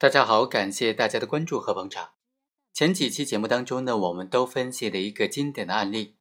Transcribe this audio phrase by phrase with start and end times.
[0.00, 2.10] 大家好，感谢大家的关注和捧场。
[2.72, 6.14] 前几期节目当中呢，我们都分析了一个经典的案例：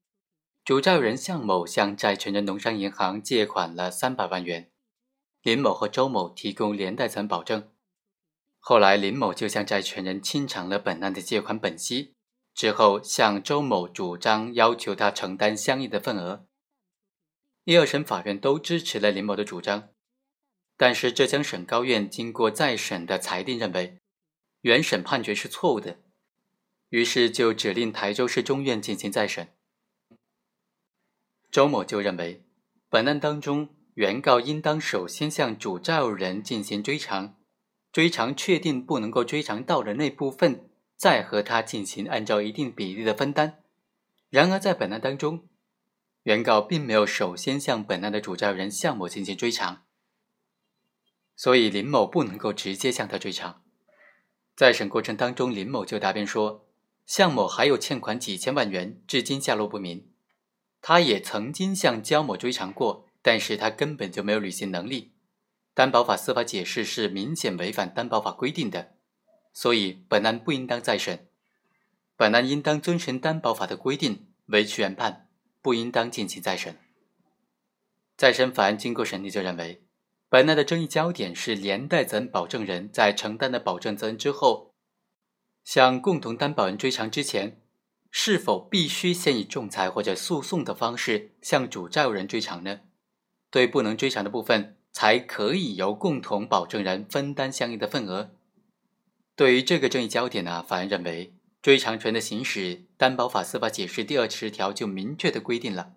[0.66, 4.71] 主债务人向某向债权人农商银行借款了三百万元，
[5.43, 7.69] 林某和周某提供连带责任保证。
[8.57, 12.16] 后来林某就向债权人清偿了本案的借款本息，
[12.55, 16.48] 之后向周某主张要求他承担相应的份额。
[17.66, 19.89] 一二审法院都支持了林某的主张。
[20.78, 23.98] 但是浙江省高院经过再审的裁定，认为
[24.62, 25.98] 原审判决是错误的，
[26.90, 29.49] 于是就指令台州市中院进行再审。
[31.49, 32.45] 周某就认为，
[32.90, 37.35] 本案当中原告应当首先向主债务人进行追偿，
[37.91, 43.63] 追偿确定不能够追偿到的那部分，再和他进行按照一定比例的分担。
[44.30, 45.48] 然而在本案当中，
[46.23, 49.87] 原告并没有首先向本案的主债务人向某进行追偿。
[51.38, 53.62] 所以林某不能够直接向他追偿。
[54.55, 56.66] 在审过程当中，林某就答辩说，
[57.05, 60.10] 向某还有欠款几千万元，至今下落不明。
[60.82, 65.14] 他也曾经向焦某追偿过，但是他根本就没有履行能力。
[65.76, 68.96] 担保法司法解释是明显违反担保法规定的，
[69.54, 71.28] 所以本案不应当再审。
[72.16, 75.30] 本案应当遵循担保法的规定，维持原判，
[75.62, 76.80] 不应当进行再审。
[78.16, 79.84] 再审法院经过审理就认为。
[80.30, 84.73] 本案的争议焦点是连带责任保证人在承担的保证责任之后，
[85.64, 87.61] 向共同担保人追偿之前，
[88.11, 92.81] 是否必须先以仲裁或者诉讼的方式向主债务人追偿呢？
[93.50, 98.31] 对不能追偿的部分，才可以由共同保证人分担相应的份额。
[99.38, 105.94] 对于这个争议焦点呢，法院认为，追偿权的行使，担保法司法解释第二十条就明确的规定了，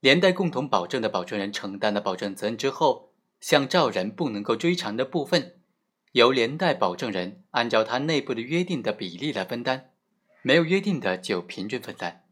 [0.00, 3.11] 连带共同保证的保证人承担了保证责任之后。
[3.42, 5.60] 向债人不能够追偿的部分，
[6.12, 9.90] 由连带保证人按照他内部的约定的比例来分担，
[10.42, 12.24] 没有约定的就平均分担。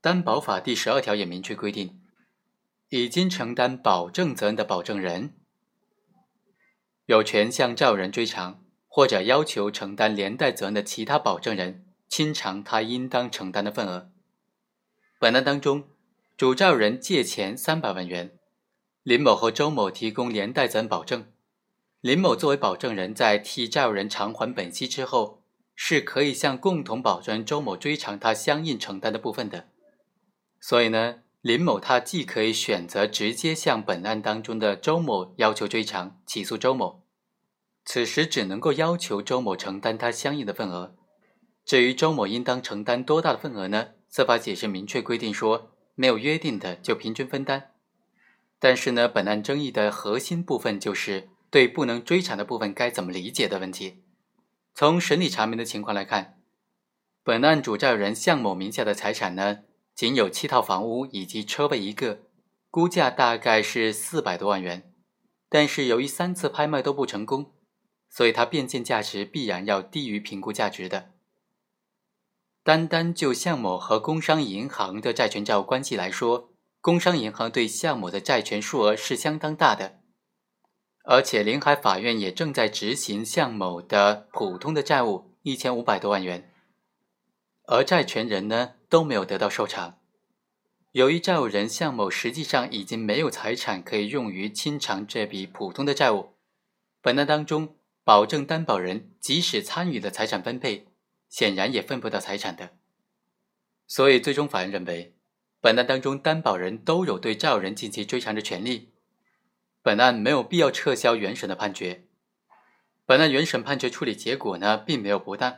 [0.00, 2.00] 担保法第十二条也明确规定，
[2.88, 5.34] 已经承担保证责任的保证人，
[7.06, 14.10] 有权向债人追偿，或者要求承担连带责任的其他保证人清偿他应当承担的份额。
[15.20, 15.84] 本案当中，
[16.36, 18.39] 主债人借钱三百万元。
[19.02, 21.24] 林某和周某提供连带责任保证，
[22.02, 25.42] 林某作为保证人，在替债务人偿还本息之后，
[25.74, 29.68] 是可以向共同保证人周某追偿他相应承担的部分的。
[30.60, 37.02] 所以呢，林某他既可以选择直接向本案当中的周某要求追偿，起诉周某，
[37.86, 40.94] 此时只能够要求周某承担他相应的份额。
[41.64, 43.88] 至于周某应当承担多大的份额呢？
[44.10, 47.72] 司法解释明确规定说，没有约定的就平均分担。
[48.60, 54.04] 但是呢，本案争议的核心部分就是对不能追偿的部分该怎么理解的问题。
[54.74, 56.38] 从审理查明的情况来看，
[57.24, 59.60] 本案主债人向某名下的财产呢，
[59.94, 62.20] 仅有七套房屋以及车位一个，
[62.70, 64.92] 估价大概是四百多万元。
[65.48, 67.52] 但是由于三次拍卖都不成功，
[68.08, 71.10] 所以它变现价值必然要低于评估价值的。
[72.62, 76.49] 单单就向某和工商银行的债权债务关系来说，
[76.80, 80.00] 工商银行对向某的债权数额是相当大的，
[81.04, 86.50] 而且临海法院也正在执行向某的普通的债务一千五百多万元，
[87.66, 89.98] 而债权人呢都没有得到受偿。
[90.92, 96.30] 由于债务人向某实际上已经没有财产可以用于清偿这笔普通的债务，
[97.02, 100.86] 本案当中保证担保人即使参与了财产分配，
[101.28, 102.70] 显然也分不到财产的，
[103.86, 105.14] 所以最终法院认为。
[105.60, 108.88] 本案当中，担保人都有对债务人进行追偿的权利。
[109.82, 112.04] 本案没有必要撤销原审的判决。
[113.04, 115.56] 本案原审判决处理结果呢，并没有不当，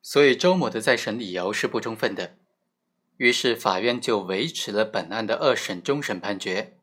[0.00, 2.36] 所以周某的再审理由是不充分的。
[3.16, 6.76] 于是法院就维持了本案的二审终审判决。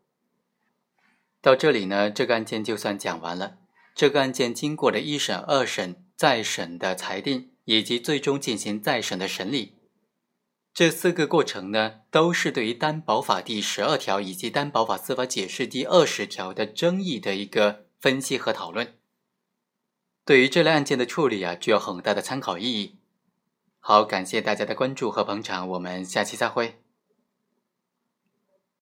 [1.41, 3.58] 到这里呢，这个案件就算讲完了。
[3.96, 9.78] 这个案件经过了一审、二审、再审的裁定，以及最终进行再审的审理。
[10.79, 18.93] 这四个过程呢，都是对于担保法第十二条以及担保法司法解释第二十条的争议的一个分析和讨论。
[20.23, 22.96] 对于这类案件的处理啊，具有很大的参考意义。
[23.81, 26.81] 好，感谢大家的关注和捧场，我们下期再会。